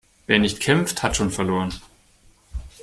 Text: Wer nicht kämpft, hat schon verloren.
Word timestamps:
Wer 0.25 0.39
nicht 0.39 0.61
kämpft, 0.61 1.03
hat 1.03 1.15
schon 1.15 1.29
verloren. 1.29 1.75